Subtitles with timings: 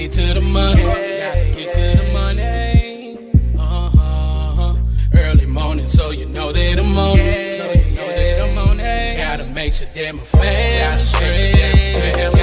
[0.00, 0.82] get to the money.
[0.82, 3.18] Gotta get to the money.
[3.58, 4.74] Uh-huh.
[5.14, 7.56] Early morning, so you know that I'm on it.
[7.58, 9.18] So you know that I'm on it.
[9.18, 12.39] Gotta make sure that my family straight.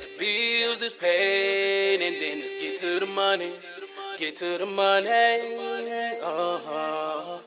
[0.00, 2.00] The bills is paid.
[2.00, 3.54] And then let's get to the money.
[4.18, 5.08] Get to the money.
[6.22, 7.38] Uh-huh.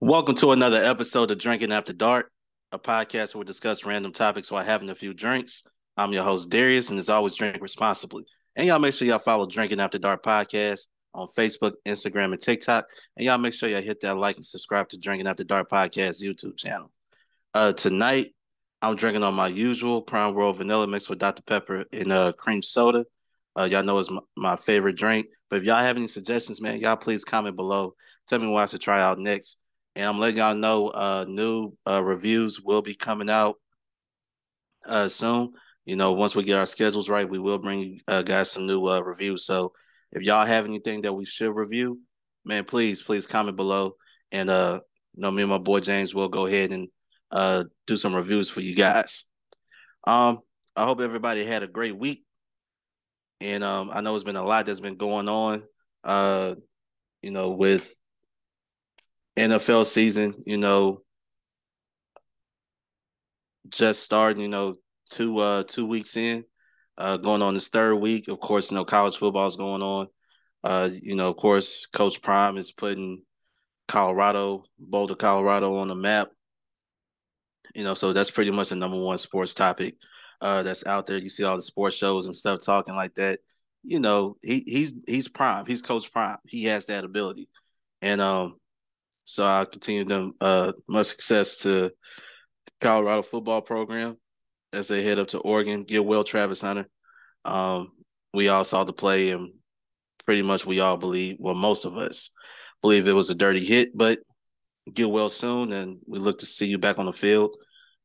[0.00, 2.30] Welcome to another episode of Drinking After Dark,
[2.70, 5.64] a podcast where we discuss random topics while having a few drinks.
[5.96, 8.24] I'm your host, Darius, and as always, drink responsibly.
[8.54, 12.86] And y'all make sure y'all follow Drinking After Dark podcast on Facebook, Instagram, and TikTok.
[13.16, 16.22] And y'all make sure y'all hit that like and subscribe to Drinking After Dark podcast
[16.22, 16.92] YouTube channel.
[17.54, 18.34] Uh, tonight,
[18.82, 21.42] I'm drinking on my usual Crown Royal Vanilla mixed with Dr.
[21.42, 23.06] Pepper and uh, cream soda.
[23.58, 25.26] Uh, y'all know it's my, my favorite drink.
[25.48, 27.94] But if y'all have any suggestions, man, y'all please comment below.
[28.28, 29.56] Tell me what I should try out next.
[29.94, 33.56] And I'm letting y'all know uh, new uh, reviews will be coming out
[34.86, 35.54] uh, soon.
[35.86, 38.86] You know, once we get our schedules right, we will bring uh, guys some new
[38.86, 39.46] uh, reviews.
[39.46, 39.72] So
[40.16, 42.00] if y'all have anything that we should review,
[42.42, 43.96] man, please, please comment below.
[44.32, 44.80] And uh,
[45.14, 46.88] you know, me and my boy James will go ahead and
[47.30, 49.24] uh, do some reviews for you guys.
[50.06, 50.38] Um,
[50.74, 52.24] I hope everybody had a great week.
[53.42, 55.64] And um, I know it's been a lot that's been going on.
[56.02, 56.54] Uh,
[57.20, 57.94] you know, with
[59.36, 61.02] NFL season, you know,
[63.68, 64.76] just starting, you know,
[65.10, 66.44] two uh two weeks in,
[66.98, 68.28] uh going on this third week.
[68.28, 70.08] Of course, you know, college football is going on.
[70.64, 73.22] Uh, you know, of course, Coach Prime is putting
[73.88, 76.28] Colorado, Boulder, Colorado on the map.
[77.74, 79.96] You know, so that's pretty much the number one sports topic
[80.40, 81.18] uh that's out there.
[81.18, 83.40] You see all the sports shows and stuff talking like that.
[83.82, 85.66] You know, he he's he's prime.
[85.66, 86.38] He's Coach Prime.
[86.46, 87.48] He has that ability.
[88.02, 88.56] And um
[89.24, 91.92] so I continue them uh much success to
[92.80, 94.16] Colorado football program
[94.72, 95.84] as they head up to Oregon.
[95.84, 96.88] Get well, Travis Hunter.
[97.46, 97.92] Um,
[98.34, 99.52] we all saw the play, and
[100.24, 102.32] pretty much we all believe, well, most of us
[102.82, 104.18] believe it was a dirty hit, but
[104.92, 107.56] get well soon, and we look to see you back on the field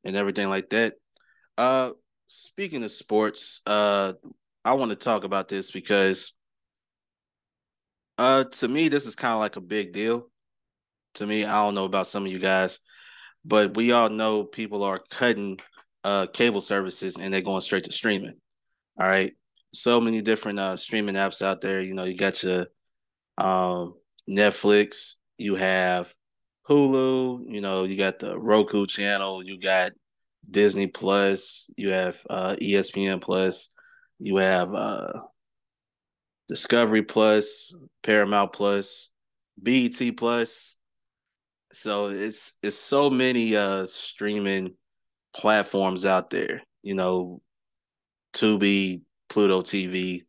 [0.04, 0.94] and everything like that.
[1.58, 1.92] Uh,
[2.28, 4.14] speaking of sports, uh,
[4.64, 6.34] I want to talk about this because,
[8.18, 10.30] uh, to me, this is kind of like a big deal.
[11.16, 12.80] To me, I don't know about some of you guys,
[13.44, 15.60] but we all know people are cutting
[16.04, 18.34] uh cable services and they're going straight to streaming.
[19.00, 19.34] All right.
[19.74, 21.82] So many different uh streaming apps out there.
[21.82, 22.68] You know, you got your
[23.38, 23.96] um
[24.30, 26.14] Netflix, you have
[26.70, 29.92] Hulu, you know, you got the Roku channel, you got
[30.50, 33.70] Disney Plus, you have uh ESPN Plus,
[34.20, 35.14] you have uh
[36.48, 37.74] Discovery Plus,
[38.04, 39.12] Paramount Plus,
[39.62, 40.78] BET Plus.
[41.74, 44.76] So it's it's so many uh streaming
[45.34, 47.42] platforms out there, you know,
[48.34, 50.24] Tubi, Pluto TV.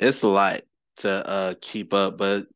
[0.00, 0.62] It's a lot
[0.98, 2.46] to uh keep up, but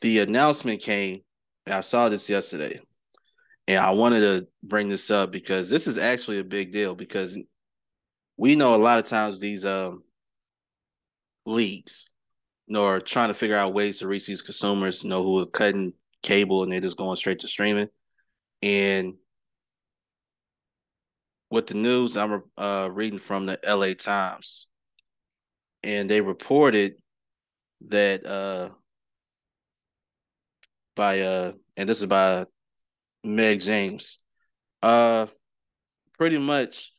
[0.00, 1.20] the announcement came,
[1.66, 2.80] I saw this yesterday.
[3.68, 7.38] And I wanted to bring this up because this is actually a big deal because
[8.36, 10.02] we know a lot of times these um
[11.46, 12.10] leagues
[12.74, 15.92] are trying to figure out ways to reach these consumers, you know, who are cutting
[16.22, 17.88] cable and they're just going straight to streaming.
[18.62, 19.14] And
[21.50, 24.68] with the news, I'm uh, reading from the LA Times,
[25.82, 26.94] and they reported
[27.88, 28.70] that uh,
[30.94, 32.46] by uh, and this is by
[33.24, 34.22] Meg James,
[34.82, 35.26] uh,
[36.18, 36.92] pretty much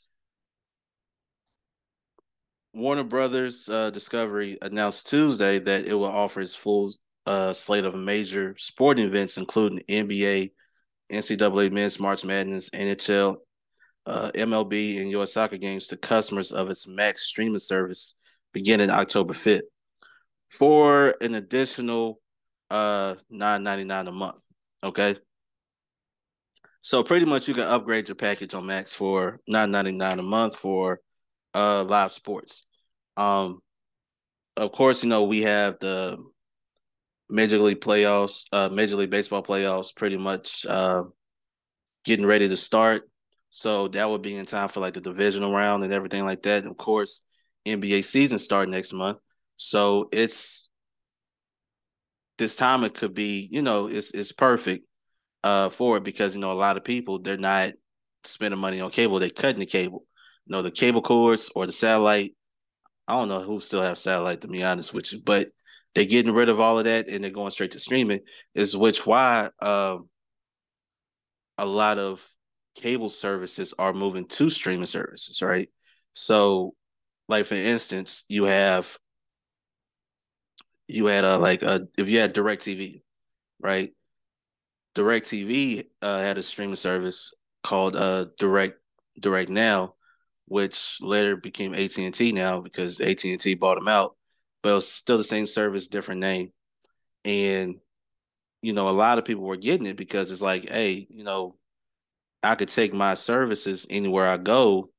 [2.73, 6.91] Warner Brothers uh, Discovery announced Tuesday that it will offer its full
[7.25, 10.51] uh, slate of major sporting events, including NBA,
[11.11, 13.37] NCAA Men's March Madness, NHL,
[14.05, 15.33] uh, MLB, and U.S.
[15.33, 18.15] soccer games to customers of its Max streaming service
[18.53, 19.61] beginning October 5th
[20.49, 22.19] for an additional
[22.69, 24.41] uh nine ninety nine a month.
[24.83, 25.15] Okay.
[26.81, 30.23] So pretty much you can upgrade your package on Max for nine ninety nine a
[30.23, 30.99] month for
[31.53, 32.65] uh live sports.
[33.17, 33.59] Um
[34.57, 36.17] of course, you know, we have the
[37.29, 41.03] Major League playoffs, uh Major League Baseball playoffs pretty much uh
[42.03, 43.09] getting ready to start.
[43.51, 46.65] So that would be in time for like the divisional round and everything like that.
[46.65, 47.21] Of course,
[47.65, 49.19] NBA season start next month.
[49.57, 50.69] So it's
[52.37, 54.85] this time it could be, you know, it's it's perfect
[55.43, 57.73] uh for it because you know a lot of people they're not
[58.23, 60.05] spending money on cable, they cutting the cable.
[60.45, 62.35] You know, the cable cords or the satellite.
[63.07, 65.51] I don't know who still have satellite to be honest with you, but
[65.93, 68.21] they're getting rid of all of that and they're going straight to streaming,
[68.55, 70.09] is which why um
[71.57, 72.25] a lot of
[72.75, 75.69] cable services are moving to streaming services, right?
[76.13, 76.75] So,
[77.27, 78.97] like for instance, you have
[80.87, 83.01] you had a like a if you had DirecTV,
[83.59, 83.93] right?
[84.95, 87.33] DirecTV uh, had a streaming service
[87.63, 88.79] called uh Direct
[89.19, 89.95] Direct Now,
[90.47, 94.15] which later became AT and T now because AT and T bought them out,
[94.61, 96.51] but it was still the same service, different name,
[97.25, 97.75] and
[98.61, 101.55] you know a lot of people were getting it because it's like, hey, you know,
[102.43, 104.89] I could take my services anywhere I go.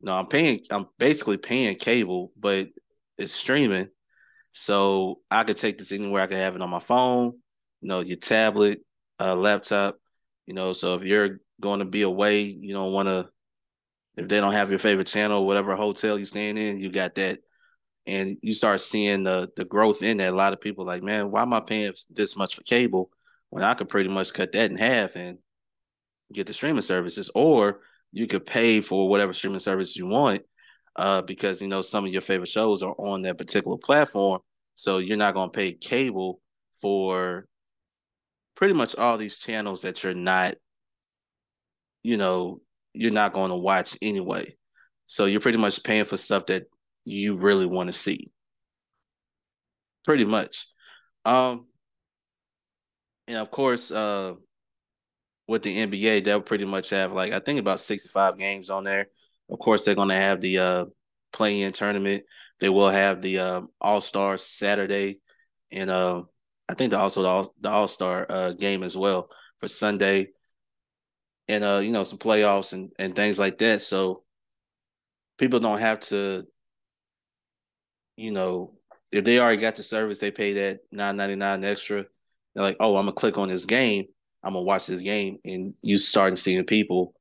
[0.00, 0.60] No, I'm paying.
[0.70, 2.68] I'm basically paying cable, but
[3.16, 3.88] it's streaming,
[4.52, 6.22] so I could take this anywhere.
[6.22, 7.32] I could have it on my phone,
[7.80, 8.80] you know, your tablet,
[9.18, 9.96] uh, laptop,
[10.46, 10.72] you know.
[10.72, 13.28] So if you're going to be away, you don't want to.
[14.16, 17.40] If they don't have your favorite channel, whatever hotel you're staying in, you got that,
[18.06, 20.32] and you start seeing the the growth in that.
[20.32, 23.10] A lot of people like, man, why am I paying this much for cable
[23.50, 25.38] when I could pretty much cut that in half and
[26.34, 27.80] get the streaming services, or
[28.12, 30.42] you could pay for whatever streaming service you want,
[30.96, 34.40] uh, because you know some of your favorite shows are on that particular platform.
[34.74, 36.40] So you're not going to pay cable
[36.80, 37.46] for
[38.56, 40.56] pretty much all these channels that you're not,
[42.02, 42.60] you know,
[42.92, 44.56] you're not going to watch anyway.
[45.06, 46.64] So you're pretty much paying for stuff that
[47.04, 48.30] you really want to see.
[50.04, 50.66] Pretty much.
[51.24, 51.66] Um,
[53.26, 54.34] and of course, uh,
[55.46, 59.08] with the NBA, they'll pretty much have like I think about 65 games on there.
[59.50, 60.84] Of course, they're gonna have the uh
[61.32, 62.24] play-in tournament.
[62.60, 65.20] They will have the uh, All Star Saturday,
[65.70, 66.22] and uh,
[66.68, 69.28] I think the, also the All the All Star uh, game as well
[69.60, 70.28] for Sunday,
[71.48, 73.82] and uh, you know some playoffs and and things like that.
[73.82, 74.22] So
[75.36, 76.46] people don't have to,
[78.16, 78.74] you know,
[79.12, 82.04] if they already got the service, they pay that nine ninety nine extra.
[82.54, 84.06] They're like, oh, I'm gonna click on this game
[84.44, 87.14] I'm gonna watch this game, and you starting seeing people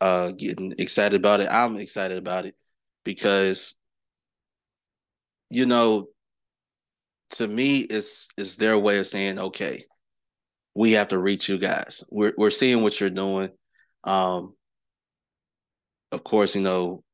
[0.00, 1.48] uh, getting excited about it.
[1.50, 2.54] I'm excited about it
[3.04, 3.74] because
[5.50, 6.08] you know,
[7.30, 9.84] to me, it's it's their way of saying, okay,
[10.74, 12.04] we have to reach you guys.
[12.10, 13.50] We're we're seeing what you're doing.
[14.04, 14.54] Um,
[16.12, 17.04] of course, you know,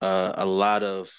[0.00, 1.10] uh, a lot of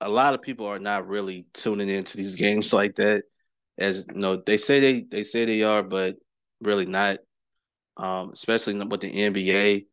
[0.00, 3.24] a lot of people are not really tuning into these games like that
[3.78, 6.16] as you know they say they they say they are, but
[6.60, 7.18] really not.
[7.96, 9.86] Um, especially with the NBA,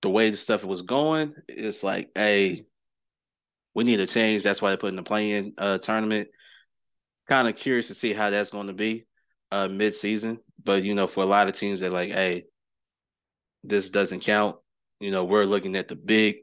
[0.00, 2.64] the way the stuff was going, it's like, hey,
[3.74, 4.42] we need to change.
[4.42, 6.28] That's why they put in the play-in uh, tournament.
[7.28, 9.06] Kind of curious to see how that's going to be
[9.50, 12.44] uh, mid-season, but you know, for a lot of teams, they're like, hey,
[13.64, 14.56] this doesn't count.
[15.00, 16.38] You know, we're looking at the big,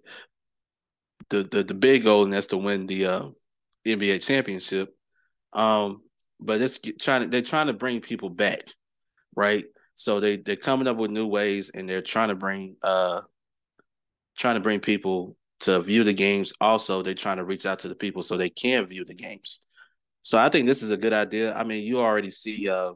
[1.30, 3.30] the the the big goal, and that's to win the uh,
[3.86, 4.96] NBA championship.
[5.56, 6.04] Um,
[6.40, 8.64] but it's trying to they're trying to bring people back,
[9.36, 9.66] right?
[9.96, 13.22] So they they're coming up with new ways and they're trying to bring uh
[14.38, 16.54] trying to bring people to view the games.
[16.60, 19.62] Also, they're trying to reach out to the people so they can view the games.
[20.24, 21.54] So I think this is a good idea.
[21.56, 22.94] I mean, you already see uh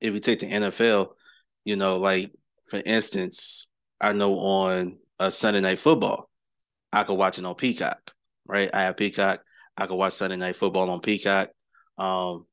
[0.00, 1.16] if you take the NFL,
[1.64, 2.32] you know, like
[2.68, 3.68] for instance,
[4.00, 6.30] I know on a Sunday night football,
[6.92, 8.12] I could watch it on Peacock,
[8.46, 8.70] right?
[8.72, 9.40] I have Peacock.
[9.78, 11.50] I could watch Sunday night football on Peacock.
[11.96, 12.46] Um,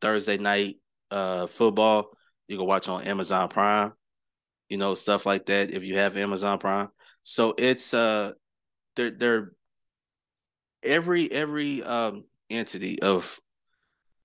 [0.00, 0.76] Thursday night
[1.10, 2.10] uh, football
[2.48, 3.92] you can watch on Amazon Prime.
[4.68, 6.88] You know stuff like that if you have Amazon Prime.
[7.22, 8.32] So it's uh,
[8.96, 9.52] they're they're
[10.82, 13.38] every every um entity of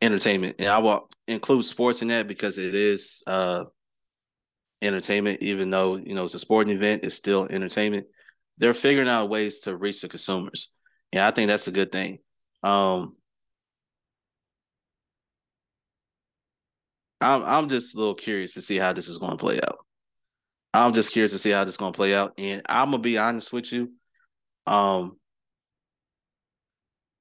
[0.01, 3.65] entertainment, and I will include sports in that because it is uh
[4.81, 8.07] entertainment, even though you know it's a sporting event, it's still entertainment.
[8.57, 10.71] They're figuring out ways to reach the consumers.
[11.13, 12.19] Yeah, I think that's a good thing.
[12.63, 13.13] Um,
[17.19, 19.79] I'm I'm just a little curious to see how this is going to play out.
[20.73, 22.99] I'm just curious to see how this is going to play out, and I'm gonna
[23.03, 23.93] be honest with you.
[24.67, 25.17] Um,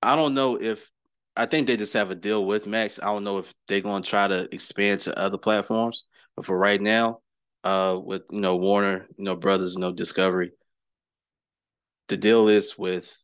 [0.02, 0.90] I don't know if
[1.36, 2.98] I think they just have a deal with Max.
[3.00, 6.06] I don't know if they're going to try to expand to other platforms,
[6.36, 7.20] but for right now,
[7.64, 10.52] uh, with you know Warner, you know Brothers, you know Discovery,
[12.08, 13.22] the deal is with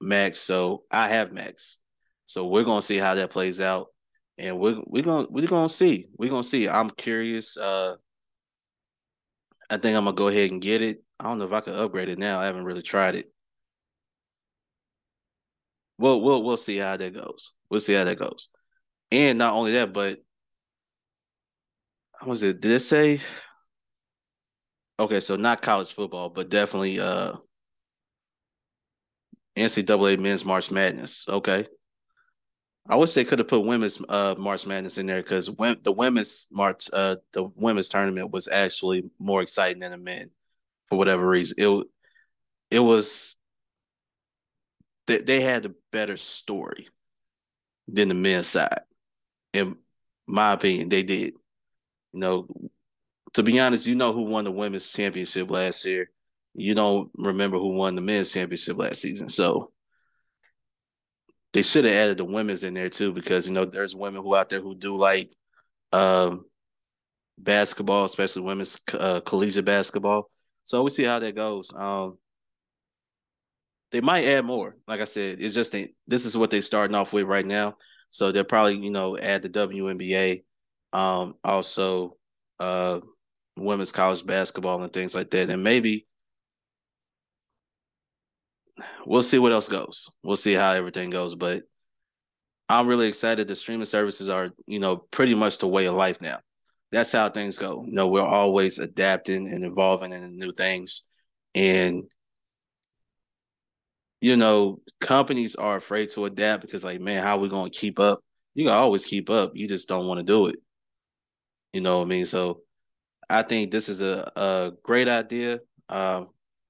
[0.00, 0.40] Max.
[0.40, 1.78] So I have Max.
[2.26, 3.88] So we're gonna see how that plays out,
[4.38, 6.08] and we're we're gonna we're gonna see.
[6.16, 6.68] We're gonna see.
[6.68, 7.56] I'm curious.
[7.56, 7.96] Uh,
[9.68, 11.02] I think I'm gonna go ahead and get it.
[11.18, 12.40] I don't know if I could upgrade it now.
[12.40, 13.32] I haven't really tried it.
[15.98, 17.52] We'll we'll we'll see how that goes.
[17.68, 18.48] We'll see how that goes.
[19.12, 20.20] And not only that, but
[22.18, 22.60] how was it?
[22.60, 23.20] Did it say?
[24.98, 27.34] Okay, so not college football, but definitely uh
[29.56, 31.26] NCAA men's March Madness.
[31.28, 31.66] Okay.
[32.88, 36.48] I wish they could have put women's uh, March Madness in there because the women's
[36.50, 40.30] March uh, the women's tournament was actually more exciting than the men
[40.86, 41.56] for whatever reason.
[41.58, 41.86] It
[42.70, 43.36] it was
[45.06, 46.88] they, they had a better story
[47.86, 48.80] than the men's side.
[49.52, 49.76] In
[50.26, 51.34] my opinion, they did.
[52.12, 52.48] You know,
[53.34, 56.10] to be honest, you know who won the women's championship last year.
[56.54, 59.28] You don't remember who won the men's championship last season.
[59.28, 59.72] So
[61.52, 64.34] they should have added the women's in there too, because you know there's women who
[64.34, 65.32] out there who do like
[65.92, 66.44] um,
[67.38, 70.30] basketball, especially women's uh, collegiate basketball.
[70.64, 71.72] So we see how that goes.
[71.74, 72.18] Um,
[73.90, 74.76] they might add more.
[74.86, 77.76] Like I said, it's just they, this is what they're starting off with right now.
[78.10, 80.44] So they'll probably you know add the WNBA,
[80.92, 82.16] um, also
[82.58, 83.00] uh,
[83.56, 86.06] women's college basketball and things like that, and maybe
[89.06, 90.10] we'll see what else goes.
[90.22, 91.62] We'll see how everything goes, but
[92.68, 93.48] I'm really excited.
[93.48, 96.40] The streaming services are, you know, pretty much the way of life now.
[96.92, 97.84] That's how things go.
[97.84, 101.06] You know, we're always adapting and evolving into new things.
[101.54, 102.04] And
[104.20, 107.98] you know, companies are afraid to adapt because like, man, how are we gonna keep
[107.98, 108.20] up?
[108.54, 109.52] You can always keep up.
[109.54, 110.56] You just don't want to do it.
[111.72, 112.26] You know what I mean?
[112.26, 112.62] So
[113.28, 115.60] I think this is a, a great idea.
[115.88, 116.24] Uh,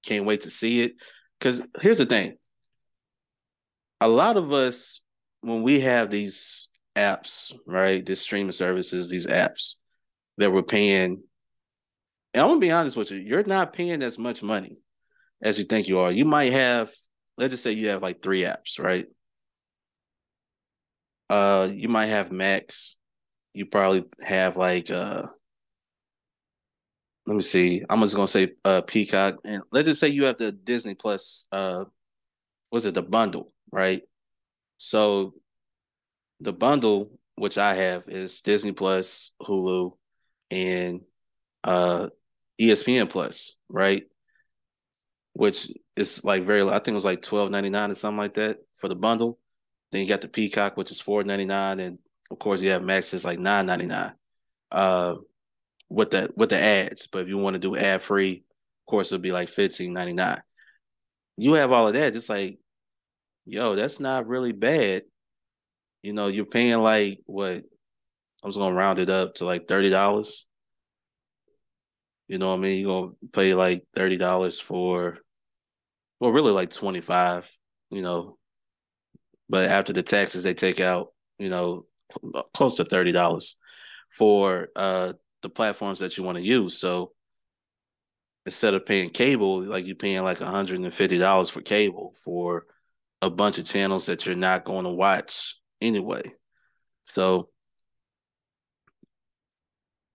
[0.05, 0.93] can't wait to see it.
[1.41, 2.37] Because here's the thing
[4.01, 5.01] a lot of us,
[5.41, 9.77] when we have these apps, right, these streaming services, these apps
[10.37, 11.23] that we're paying,
[12.35, 14.79] and I'm gonna be honest with you, you're not paying as much money
[15.43, 16.13] as you think you are.
[16.13, 16.91] You might have,
[17.39, 19.07] let's just say you have like three apps, right?
[21.31, 22.97] Uh, you might have Max.
[23.55, 25.27] You probably have like uh
[27.27, 27.85] let me see.
[27.89, 31.47] I'm just gonna say uh Peacock, and let's just say you have the Disney Plus.
[31.53, 31.85] Uh,
[32.73, 34.03] was it the bundle, right?
[34.79, 35.35] So,
[36.41, 39.97] the bundle which I have is Disney Plus, Hulu,
[40.51, 41.03] and
[41.65, 42.09] uh
[42.61, 44.05] ESPN Plus, right?
[45.35, 48.35] Which is like very, I think it was like twelve ninety nine or something like
[48.35, 49.39] that for the bundle.
[49.93, 51.99] Then you got the Peacock, which is four ninety nine, and
[52.31, 54.13] of course you have Max is like nine ninety nine.
[54.71, 55.17] Uh,
[55.91, 57.09] with the with the ads.
[57.09, 58.45] But if you want to do ad free,
[58.87, 60.41] of course it'll be like fifteen ninety nine.
[61.37, 62.17] You have all of that.
[62.17, 62.59] It's like,
[63.45, 65.03] yo, that's not really bad.
[66.03, 67.65] You know, you're paying like what?
[68.43, 70.47] I was gonna round it up to like thirty dollars.
[72.29, 72.79] You know what I mean?
[72.79, 75.19] You're gonna pay like thirty dollars for
[76.21, 77.51] well, really like twenty five,
[77.91, 78.39] you know.
[79.49, 81.87] But after the taxes they take out, you know,
[82.55, 83.57] close to thirty dollars
[84.11, 86.79] for uh the platforms that you want to use.
[86.79, 87.13] So
[88.47, 92.67] instead of paying cable, like you're paying like $150 for cable for
[93.23, 96.23] a bunch of channels that you're not going to watch anyway.
[97.05, 97.49] So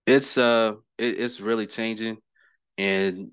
[0.06, 2.18] it's uh it, it's really changing
[2.78, 3.32] and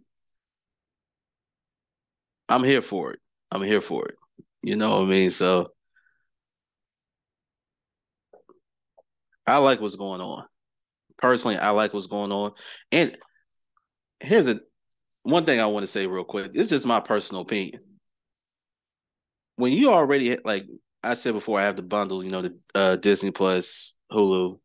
[2.48, 3.20] I'm here for it.
[3.50, 4.16] I'm here for it.
[4.62, 5.30] You know what I mean?
[5.30, 5.68] So
[9.46, 10.46] I like what's going on
[11.22, 12.52] personally, I like what's going on.
[12.90, 13.16] And
[14.20, 14.60] here's a
[15.22, 16.50] one thing I want to say real quick.
[16.54, 17.80] It's just my personal opinion.
[19.56, 20.66] When you already like
[21.02, 24.58] I said before, I have the bundle, you know, the uh, Disney Plus, Hulu,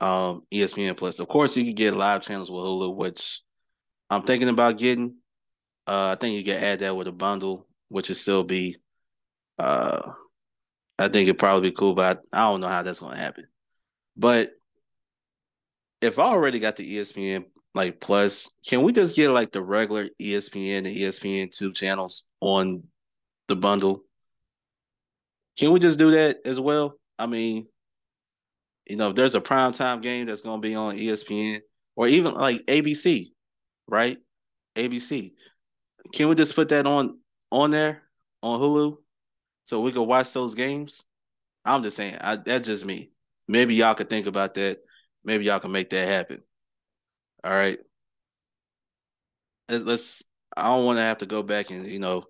[0.00, 1.20] um, ESPN Plus.
[1.20, 3.42] Of course, you can get live channels with Hulu, which
[4.10, 5.16] I'm thinking about getting.
[5.86, 8.76] Uh, I think you can add that with a bundle, which would still be.
[9.58, 10.12] Uh,
[10.98, 13.20] I think it'd probably be cool, but I, I don't know how that's going to
[13.20, 13.46] happen.
[14.16, 14.50] But
[16.00, 20.08] if I already got the ESPN like plus, can we just get like the regular
[20.20, 22.84] ESPN and ESPN two channels on
[23.48, 24.04] the bundle?
[25.58, 26.98] Can we just do that as well?
[27.18, 27.66] I mean,
[28.86, 31.60] you know, if there's a prime time game that's gonna be on ESPN
[31.96, 33.32] or even like ABC,
[33.86, 34.18] right?
[34.76, 35.32] ABC.
[36.12, 37.18] Can we just put that on
[37.50, 38.02] on there
[38.42, 38.96] on Hulu
[39.64, 41.04] so we can watch those games?
[41.64, 43.10] I'm just saying, I, that's just me.
[43.46, 44.78] Maybe y'all could think about that
[45.28, 46.42] maybe y'all can make that happen.
[47.44, 47.78] All right.
[49.68, 50.22] Let's.
[50.56, 52.24] I don't want to have to go back and you know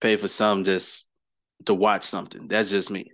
[0.00, 1.08] pay for some just
[1.66, 2.48] to watch something.
[2.48, 3.12] That's just me.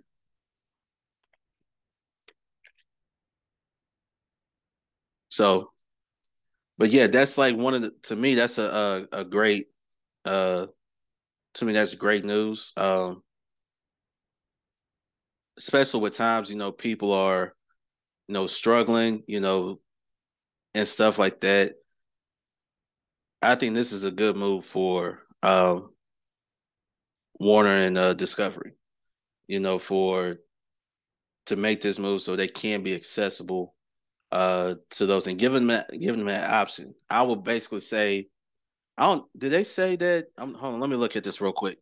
[5.30, 5.72] So
[6.78, 9.66] but yeah, that's like one of the to me that's a a, a great
[10.24, 10.66] uh
[11.54, 12.72] to me that's great news.
[12.76, 13.22] Um
[15.58, 17.54] especially with times, you know, people are,
[18.28, 19.80] you know, struggling, you know,
[20.74, 21.74] and stuff like that.
[23.40, 25.90] I think this is a good move for um
[27.40, 28.72] Warner and uh Discovery,
[29.46, 30.38] you know, for
[31.46, 33.74] to make this move so they can be accessible
[34.30, 36.94] uh to those and giving them giving them an option.
[37.08, 38.28] I would basically say,
[38.98, 39.24] I don't.
[39.38, 40.26] Did they say that?
[40.36, 41.78] I'm, hold on, let me look at this real quick.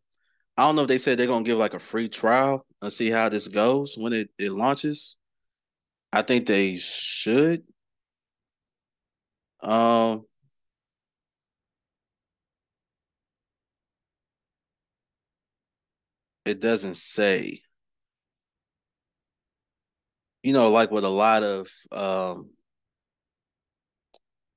[0.56, 3.10] I don't know if they said they're gonna give like a free trial and see
[3.10, 5.16] how this goes when it, it launches.
[6.12, 7.64] I think they should.
[9.60, 10.26] Um
[16.44, 17.60] it doesn't say.
[20.42, 22.50] You know, like with a lot of um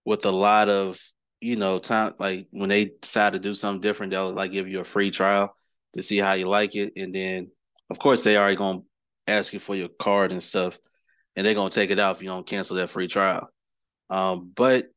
[0.05, 0.99] with a lot of,
[1.41, 4.81] you know, time like when they decide to do something different, they'll like give you
[4.81, 5.55] a free trial
[5.93, 6.93] to see how you like it.
[6.95, 7.51] And then
[7.89, 8.81] of course they already gonna
[9.27, 10.79] ask you for your card and stuff,
[11.39, 13.49] and they're gonna take it out if you don't cancel that free trial.
[14.09, 14.87] Um, but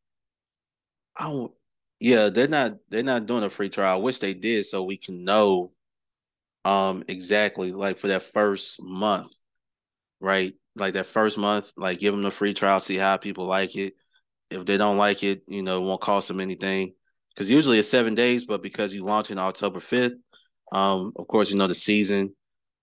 [1.17, 1.53] I don't
[2.01, 3.95] yeah, they're not they're not doing a free trial.
[3.95, 5.71] I wish they did so we can know
[6.65, 9.33] um exactly like for that first month,
[10.19, 10.55] right?
[10.75, 13.95] Like that first month, like give them the free trial, see how people like it.
[14.51, 16.95] If they don't like it, you know, it won't cost them anything.
[17.33, 20.17] Because usually it's seven days, but because you launch in October 5th,
[20.73, 22.35] um, of course, you know, the season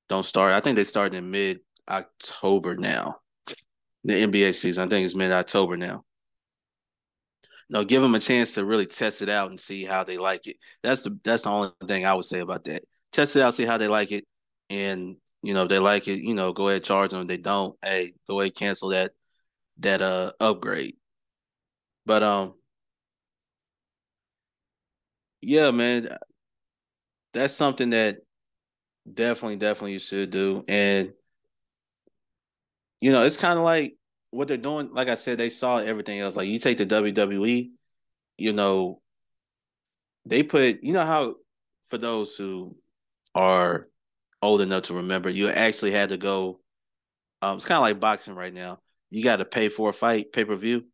[0.07, 0.53] don't start.
[0.53, 3.17] I think they start in mid October now.
[4.03, 6.05] The NBA season, I think it's mid October now.
[7.69, 10.47] No, give them a chance to really test it out and see how they like
[10.47, 10.57] it.
[10.83, 12.83] That's the that's the only thing I would say about that.
[13.11, 14.25] Test it out, see how they like it,
[14.69, 17.21] and you know if they like it, you know, go ahead charge them.
[17.21, 19.13] If they don't, hey, go ahead cancel that
[19.79, 20.97] that uh upgrade.
[22.05, 22.55] But um,
[25.41, 26.09] yeah, man,
[27.33, 28.17] that's something that
[29.11, 30.63] definitely, definitely you should do.
[30.67, 31.13] And
[33.01, 33.95] you know, it's kind of like
[34.31, 34.93] what they're doing.
[34.93, 36.35] Like I said, they saw everything else.
[36.35, 37.71] Like you take the WWE,
[38.37, 39.01] you know,
[40.25, 40.83] they put.
[40.83, 41.35] You know how
[41.89, 42.75] for those who
[43.35, 43.87] are
[44.41, 46.59] old enough to remember, you actually had to go.
[47.41, 48.79] Um, it's kind of like boxing right now.
[49.09, 50.85] You got to pay for a fight, pay per view.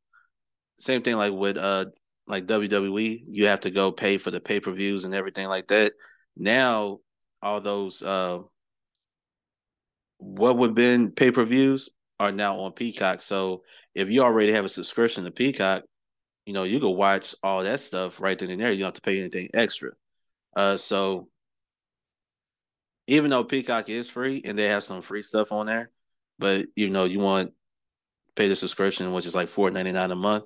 [0.79, 1.85] Same thing like with uh
[2.27, 5.67] like WWE, you have to go pay for the pay per views and everything like
[5.67, 5.93] that.
[6.37, 6.99] Now
[7.41, 8.39] all those uh
[10.17, 13.21] what would been pay per views are now on Peacock.
[13.21, 15.83] So if you already have a subscription to Peacock,
[16.45, 18.71] you know you can watch all that stuff right then and there.
[18.71, 19.91] You don't have to pay anything extra.
[20.55, 21.27] Uh, so
[23.07, 25.91] even though Peacock is free and they have some free stuff on there,
[26.39, 27.53] but you know you want
[28.35, 30.45] pay the subscription, which is like four ninety nine a month,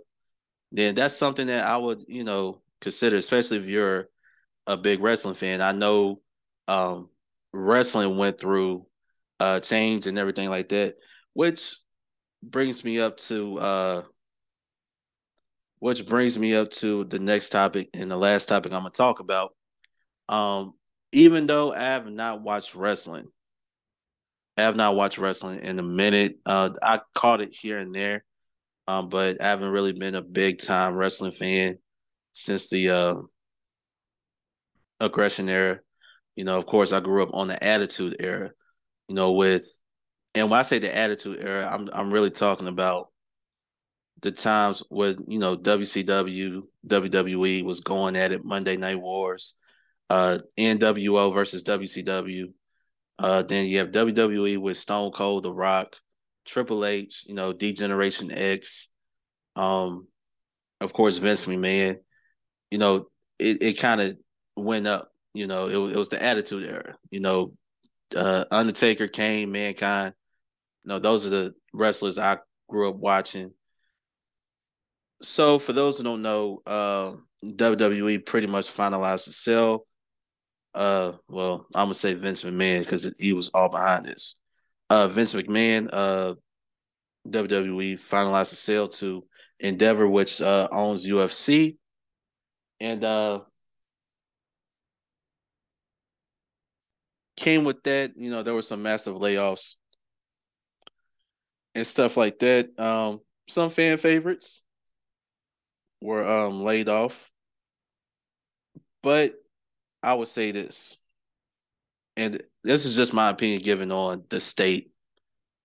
[0.71, 4.09] then that's something that I would you know consider, especially if you're
[4.67, 5.61] a big wrestling fan.
[5.61, 6.21] I know
[6.67, 7.09] um,
[7.51, 8.85] wrestling went through
[9.39, 10.95] uh, change and everything like that,
[11.33, 11.77] which
[12.43, 14.01] brings me up to uh,
[15.79, 19.19] which brings me up to the next topic and the last topic I'm gonna talk
[19.19, 19.55] about.
[20.27, 20.73] Um,
[21.11, 23.27] even though I have not watched wrestling,
[24.57, 26.39] I have not watched wrestling in a minute.
[26.45, 28.25] Uh, I caught it here and there,
[28.87, 31.77] um, but I haven't really been a big time wrestling fan
[32.33, 33.15] since the uh,
[34.99, 35.79] aggression era.
[36.35, 38.51] You know, of course, I grew up on the Attitude Era.
[39.07, 39.65] You know, with
[40.35, 43.09] and when I say the Attitude Era, I'm I'm really talking about
[44.21, 49.55] the times when you know WCW, WWE was going at it, Monday Night Wars,
[50.09, 52.53] uh, NWO versus WCW.
[53.17, 55.97] Uh, then you have WWE with Stone Cold, The Rock,
[56.45, 58.87] Triple H, you know, D-Generation X,
[59.57, 60.07] um,
[60.79, 61.97] of course Vince McMahon.
[62.71, 64.17] You know, it, it kind of
[64.55, 66.97] went up you know, it, it was the Attitude Era.
[67.11, 67.53] You know,
[68.15, 70.13] uh, Undertaker, Kane, Mankind.
[70.89, 73.53] Know, those are the wrestlers I grew up watching.
[75.21, 77.13] So, for those who don't know, uh,
[77.45, 79.85] WWE pretty much finalized the sale.
[80.73, 84.39] Uh, well, I'm gonna say Vince McMahon because he was all behind this.
[84.89, 86.33] Uh, Vince McMahon, uh,
[87.27, 89.27] WWE finalized the sale to
[89.59, 91.77] Endeavor, which uh, owns UFC,
[92.79, 93.41] and uh,
[97.37, 99.75] came with that, you know, there were some massive layoffs
[101.75, 102.77] and stuff like that.
[102.79, 104.63] Um, some fan favorites
[106.01, 107.29] were um laid off.
[109.01, 109.35] But
[110.03, 110.97] I would say this,
[112.17, 114.91] and this is just my opinion given on the state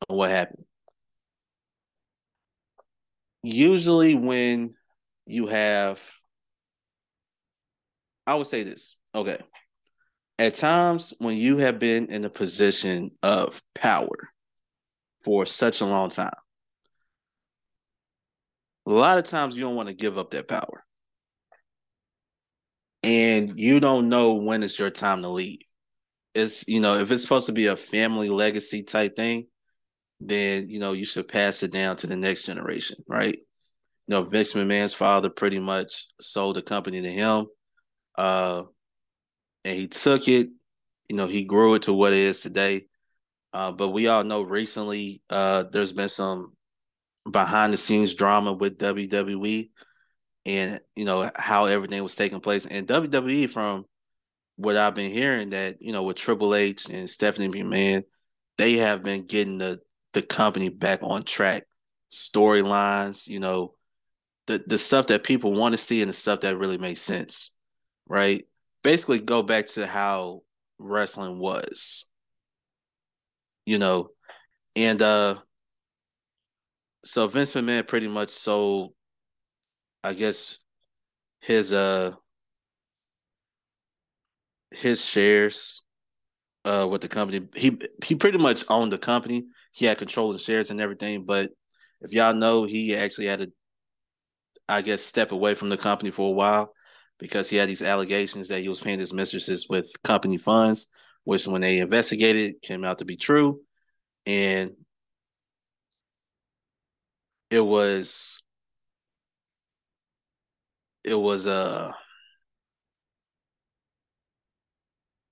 [0.09, 0.65] of what happened.
[3.43, 4.75] Usually when
[5.27, 6.01] you have
[8.27, 8.99] I would say this.
[9.15, 9.39] Okay.
[10.39, 14.31] At times when you have been in a position of power
[15.25, 16.35] for such a long time,
[18.87, 20.85] a lot of times you don't want to give up that power.
[23.03, 25.61] And you don't know when it's your time to leave.
[26.35, 29.47] It's, you know, if it's supposed to be a family legacy type thing,
[30.21, 33.39] then, you know, you should pass it down to the next generation, right?
[34.07, 37.47] You know, Vince McMahon's father pretty much sold the company to him.
[38.17, 38.63] Uh,
[39.65, 40.49] and he took it,
[41.09, 42.87] you know, he grew it to what it is today.
[43.55, 46.55] Uh, but we all know recently uh, there's been some
[47.31, 49.71] behind the scenes drama with WWE
[50.45, 52.67] and you know how everything was taking place.
[52.67, 53.87] And WWE, from
[54.57, 58.03] what I've been hearing, that you know with Triple H and Stephanie McMahon,
[58.59, 59.81] they have been getting the
[60.13, 61.65] the company back on track.
[62.11, 63.75] Storylines, you know,
[64.47, 67.53] the the stuff that people want to see and the stuff that really makes sense,
[68.07, 68.47] right?
[68.83, 70.43] Basically, go back to how
[70.79, 72.07] wrestling was,
[73.67, 74.11] you know,
[74.77, 75.39] and uh
[77.05, 78.95] so Vince McMahon pretty much sold,
[80.03, 80.59] I guess,
[81.41, 82.13] his uh
[84.71, 85.83] his shares
[86.65, 87.49] uh with the company.
[87.57, 89.47] He he pretty much owned the company.
[89.73, 91.25] He had control of the shares and everything.
[91.25, 91.51] But
[92.01, 93.53] if y'all know, he actually had to,
[94.69, 96.73] I guess, step away from the company for a while
[97.19, 100.89] because he had these allegations that he was paying his mistresses with company funds,
[101.25, 103.61] which when they investigated came out to be true.
[104.27, 104.73] And
[107.51, 108.41] it was
[111.05, 111.93] it was a uh,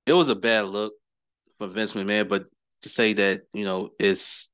[0.07, 0.95] it was a bad look
[1.59, 2.47] for Vince McMahon, but
[2.83, 4.51] to say that, you know, it's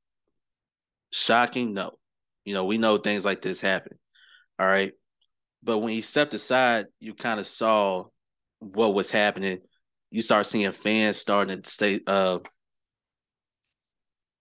[1.10, 1.98] shocking, no.
[2.44, 3.98] You know, we know things like this happen.
[4.58, 4.92] All right.
[5.62, 8.04] But when he stepped aside, you kind of saw
[8.60, 9.60] what was happening.
[10.10, 12.38] You start seeing fans starting to stay uh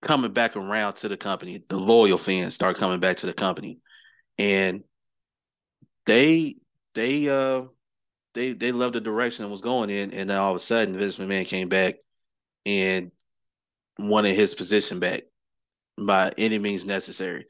[0.01, 1.63] coming back around to the company.
[1.67, 3.79] The loyal fans start coming back to the company,
[4.37, 4.83] and
[6.05, 6.55] they
[6.93, 7.63] they uh
[8.33, 10.97] they they loved the direction it was going in, and then all of a sudden
[10.97, 11.95] Vince McMahon came back
[12.65, 13.11] and
[13.99, 15.23] wanted his position back
[15.97, 17.45] by any means necessary,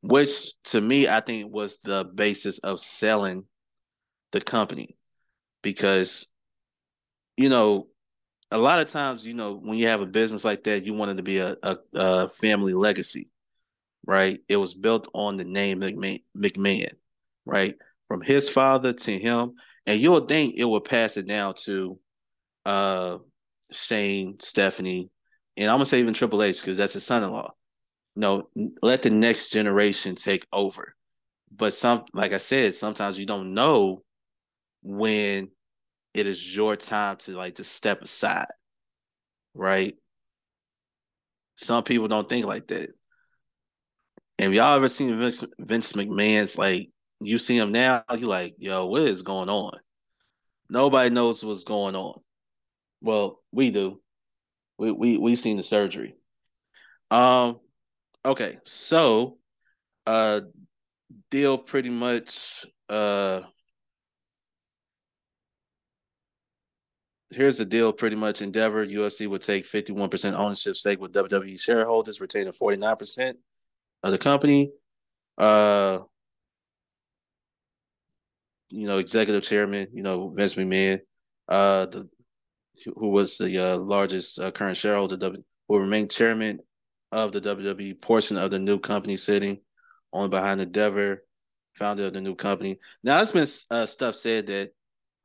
[0.00, 3.44] which to me I think was the basis of selling
[4.32, 4.96] the company.
[5.60, 6.28] Because
[7.38, 7.88] you know
[8.50, 11.10] a lot of times, you know, when you have a business like that, you want
[11.10, 13.28] it to be a, a, a family legacy,
[14.06, 14.40] right?
[14.48, 16.92] It was built on the name McMahon,
[17.44, 17.74] right?
[18.06, 19.52] From his father to him,
[19.86, 21.98] and you'll think it will pass it down to
[22.64, 23.18] uh
[23.70, 25.10] Shane, Stephanie,
[25.56, 27.52] and I'm gonna say even Triple H because that's his son-in-law.
[28.16, 28.48] no,
[28.82, 30.94] let the next generation take over.
[31.54, 34.02] But some, like I said, sometimes you don't know
[34.82, 35.50] when
[36.14, 38.46] it is your time to like to step aside,
[39.54, 39.96] right?
[41.56, 42.90] Some people don't think like that.
[44.38, 46.90] And y'all ever seen Vince, Vince McMahon's like
[47.20, 49.72] you see him now, you like, yo, what is going on?
[50.70, 52.20] Nobody knows what's going on.
[53.00, 54.00] Well, we do.
[54.78, 56.14] We we we seen the surgery.
[57.10, 57.58] Um
[58.24, 59.38] okay, so
[60.06, 60.42] uh
[61.30, 63.40] deal pretty much uh
[67.30, 72.20] here's the deal pretty much Endeavor UFC would take 51% ownership stake with WWE shareholders,
[72.20, 73.34] retaining 49%
[74.02, 74.72] of the company.
[75.36, 76.00] Uh,
[78.70, 81.00] you know, executive chairman, you know, Vince McMahon,
[81.48, 82.08] uh, the,
[82.96, 85.16] who was the uh, largest uh, current shareholder,
[85.68, 86.60] will remain chairman
[87.12, 89.58] of the WWE portion of the new company sitting
[90.12, 91.24] on behind Endeavor,
[91.74, 92.78] founder of the new company.
[93.02, 94.72] Now, there's been uh, stuff said that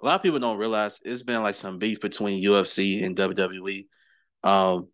[0.03, 3.87] a lot of people don't realize it's been like some beef between UFC and WWE.
[4.43, 4.89] Um,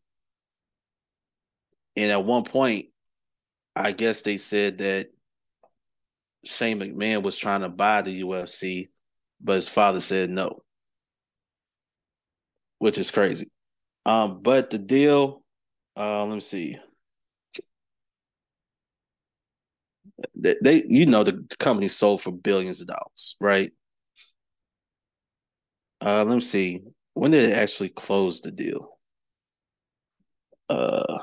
[1.95, 2.87] and at one point,
[3.75, 5.07] I guess they said that
[6.45, 8.89] Shane McMahon was trying to buy the UFC,
[9.41, 10.61] but his father said no,
[12.77, 13.49] which is crazy.
[14.05, 15.43] Um, but the deal,
[15.97, 16.77] uh, let me see.
[20.35, 23.71] They, they you know, the company sold for billions of dollars, right?
[26.01, 26.83] Uh, let me see.
[27.13, 28.97] When did it actually close the deal?
[30.69, 31.19] Uh,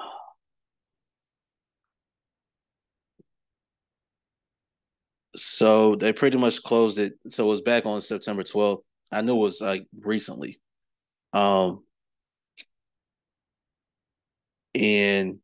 [5.37, 7.15] so they pretty much closed it.
[7.29, 8.83] So it was back on September 12th.
[9.13, 10.61] I knew it was like recently.
[11.33, 11.85] Um,
[14.75, 15.39] and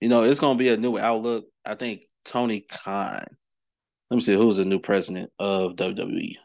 [0.00, 1.46] you know, it's gonna be a new outlook.
[1.64, 3.24] I think Tony Khan.
[4.10, 6.36] Let me see who's the new president of WWE.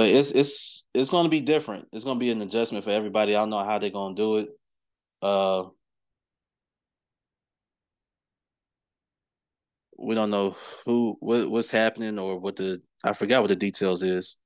[0.00, 1.86] But it's it's it's going to be different.
[1.92, 3.36] It's going to be an adjustment for everybody.
[3.36, 4.48] I don't know how they're going to do it.
[5.20, 5.64] Uh,
[9.98, 14.02] we don't know who what, what's happening or what the I forgot what the details
[14.02, 14.38] is.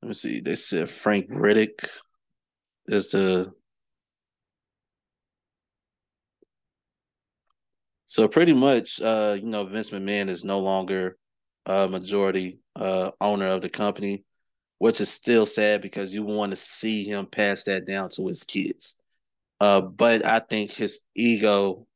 [0.00, 0.40] Let me see.
[0.40, 1.84] They said Frank Riddick
[2.86, 3.52] is the
[8.06, 11.16] so pretty much uh you know Vince McMahon is no longer
[11.66, 14.24] a majority uh owner of the company,
[14.78, 18.44] which is still sad because you want to see him pass that down to his
[18.44, 18.96] kids.
[19.60, 21.86] Uh but I think his ego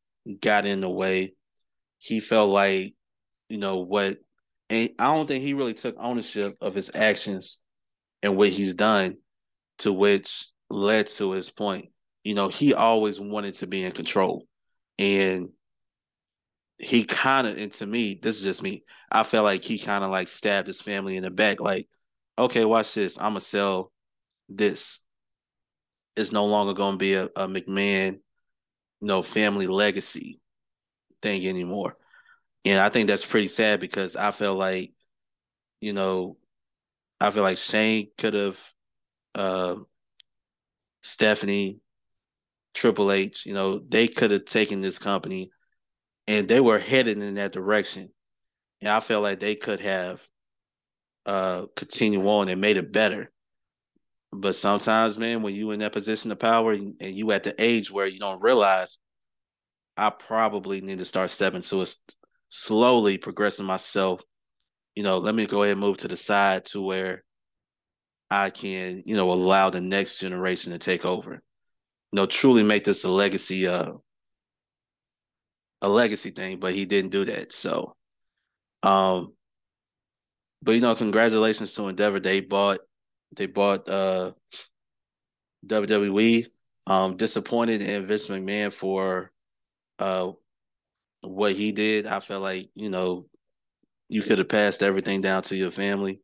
[0.40, 1.34] got in the way.
[1.98, 2.94] He felt like,
[3.48, 4.18] you know, what,
[4.68, 7.60] and I don't think he really took ownership of his actions
[8.22, 9.16] and what he's done,
[9.78, 11.90] to which led to his point.
[12.24, 14.46] You know, he always wanted to be in control.
[14.98, 15.50] And
[16.78, 18.84] he kind of, and to me, this is just me,
[19.16, 21.88] I felt like he kind of like stabbed his family in the back, like,
[22.38, 23.16] okay, watch this.
[23.16, 23.90] I'm going to sell
[24.50, 25.00] this.
[26.16, 28.20] It's no longer to be a, a McMahon
[29.00, 30.38] no family legacy
[31.22, 31.96] thing anymore.
[32.66, 34.92] And I think that's pretty sad because I feel like,
[35.80, 36.36] you know,
[37.18, 38.60] I feel like Shane could have,
[39.34, 39.76] uh,
[41.02, 41.80] Stephanie,
[42.74, 45.50] Triple H, you know, they could have taken this company
[46.26, 48.10] and they were headed in that direction.
[48.80, 50.20] And I feel like they could have
[51.24, 53.32] uh continue on and made it better.
[54.32, 57.90] But sometimes, man, when you in that position of power and, you at the age
[57.90, 58.98] where you don't realize,
[59.96, 61.94] I probably need to start stepping to it
[62.50, 64.20] slowly, progressing myself.
[64.94, 67.24] You know, let me go ahead and move to the side to where
[68.30, 71.32] I can, you know, allow the next generation to take over.
[71.32, 73.92] You know, truly make this a legacy uh
[75.82, 77.52] a legacy thing, but he didn't do that.
[77.52, 77.94] So
[78.86, 79.32] um
[80.62, 82.20] but you know, congratulations to Endeavor.
[82.20, 82.80] They bought
[83.34, 84.32] they bought uh,
[85.66, 86.46] WWE.
[86.88, 89.32] Um, disappointed in Vince McMahon for
[89.98, 90.30] uh,
[91.20, 92.06] what he did.
[92.06, 93.26] I felt like you know
[94.08, 96.20] you could have passed everything down to your family,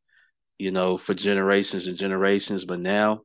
[0.59, 2.64] you know, for generations and generations.
[2.64, 3.22] But now,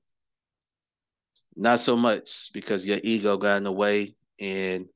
[1.55, 4.87] not so much because your ego got in the way, and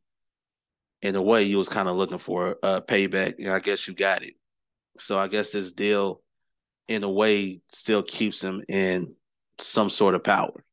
[1.01, 3.93] in a way, you was kind of looking for a payback, and I guess you
[3.93, 4.33] got it.
[4.99, 6.21] So I guess this deal
[6.87, 9.15] in a way still keeps him in
[9.57, 10.63] some sort of power.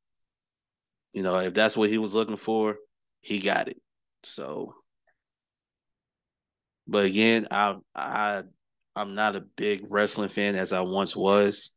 [1.13, 2.77] You know, if that's what he was looking for,
[3.21, 3.81] he got it.
[4.23, 4.75] So
[6.89, 8.43] but again, I I
[8.97, 11.71] I'm not a big wrestling fan as I once was,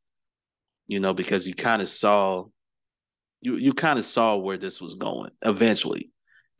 [0.88, 2.46] you know, because you kind of saw
[3.42, 6.12] you you kind of saw where this was going eventually,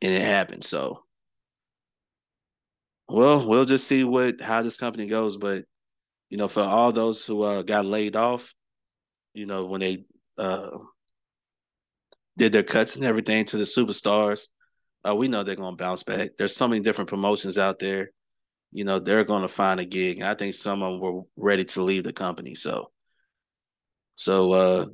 [0.02, 0.64] and it happened.
[0.64, 1.02] So,
[3.12, 5.36] well, we'll just see what how this company goes.
[5.36, 5.64] But
[6.30, 8.54] you know, for all those who uh, got laid off,
[9.34, 10.04] you know, when they
[10.38, 10.70] uh,
[12.38, 14.46] did their cuts and everything to the superstars,
[15.06, 16.30] uh, we know they're going to bounce back.
[16.38, 18.10] There's so many different promotions out there.
[18.70, 20.18] You know, they're going to find a gig.
[20.18, 22.54] And I think some of them were ready to leave the company.
[22.54, 22.90] So,
[24.16, 24.86] so, uh,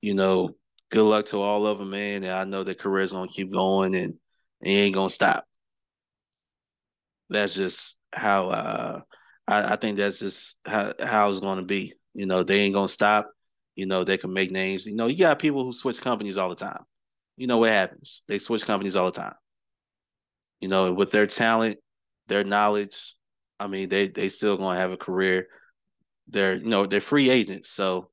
[0.00, 0.56] you know,
[0.90, 2.24] good luck to all of them, man.
[2.24, 4.14] And I know their career's going to keep going and,
[4.62, 5.44] and ain't going to stop.
[7.30, 9.00] That's just how uh,
[9.46, 11.94] I, I think that's just how, how it's going to be.
[12.14, 13.30] You know, they ain't going to stop.
[13.76, 14.86] You know, they can make names.
[14.86, 16.82] You know, you got people who switch companies all the time.
[17.36, 18.22] You know what happens?
[18.28, 19.34] They switch companies all the time.
[20.60, 21.78] You know, with their talent,
[22.26, 23.14] their knowledge,
[23.58, 25.46] I mean, they they still going to have a career.
[26.28, 28.10] They're you know they're free agents, so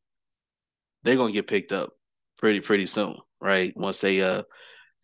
[1.04, 1.92] they're going to get picked up
[2.38, 3.76] pretty pretty soon, right?
[3.76, 4.44] Once they uh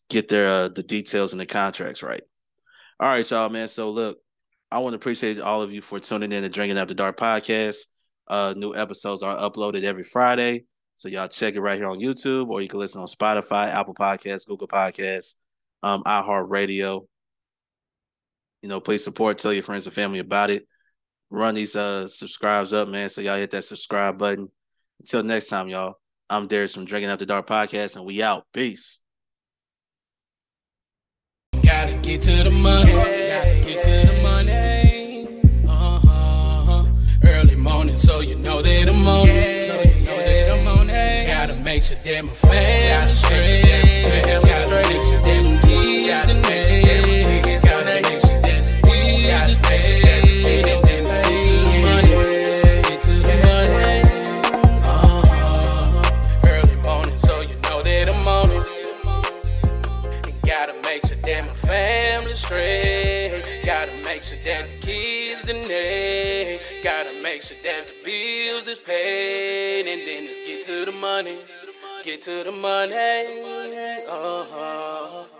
[0.09, 2.23] get their uh, the details and the contracts right.
[3.03, 3.67] All right, y'all, man.
[3.67, 4.19] So look,
[4.71, 7.75] I want to appreciate all of you for tuning in to Drinking After Dark podcast.
[8.29, 10.63] Uh, new episodes are uploaded every Friday.
[10.95, 13.93] So y'all check it right here on YouTube, or you can listen on Spotify, Apple
[13.93, 15.35] Podcasts, Google Podcasts,
[15.83, 17.05] um, iHeartRadio.
[18.61, 20.65] You know, please support, tell your friends and family about it.
[21.29, 23.09] Run these uh subscribes up, man.
[23.09, 24.47] So y'all hit that subscribe button.
[25.01, 25.95] Until next time, y'all.
[26.29, 28.45] I'm Darius from Drinking After Dark Podcast, and we out.
[28.53, 29.02] Peace.
[31.73, 32.91] Gotta get to the money.
[32.93, 35.27] Gotta get to the money.
[35.67, 36.85] Uh-huh.
[37.23, 39.67] Early morning, so you know that I'm on it.
[39.67, 41.27] So you know that I'm on it.
[41.27, 43.63] Gotta make sure that my family straight.
[44.23, 44.45] Gotta
[44.87, 46.62] make sure that my kids and me.
[68.53, 71.39] The bills is paid, and then let's get to the money.
[72.03, 72.93] Get to the money.
[74.07, 75.32] Uh huh.